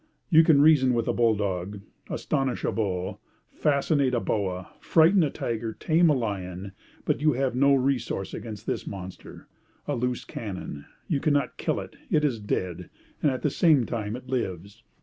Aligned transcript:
You 0.31 0.43
can 0.43 0.63
reason 0.63 0.95
with 0.95 1.07
a 1.07 1.13
bull 1.13 1.35
dog, 1.35 1.81
astonish 2.09 2.63
a 2.63 2.71
bull, 2.71 3.21
fascinate 3.51 4.15
a 4.15 4.19
boa, 4.19 4.73
frighten 4.79 5.21
a 5.21 5.29
tiger, 5.29 5.73
tame 5.73 6.09
a 6.09 6.15
lion; 6.15 6.71
but 7.05 7.21
you 7.21 7.33
have 7.33 7.53
no 7.55 7.75
resource 7.75 8.33
against 8.33 8.65
this 8.65 8.87
monster, 8.87 9.47
a 9.87 9.95
loose 9.95 10.25
cannon. 10.25 10.85
You 11.07 11.19
cannot 11.19 11.57
kill 11.57 11.79
it, 11.79 11.97
it 12.09 12.25
is 12.25 12.39
dead; 12.39 12.89
and 13.21 13.29
at 13.29 13.43
the 13.43 13.51
same 13.51 13.85
time 13.85 14.15
it 14.15 14.27
lives. 14.27 14.81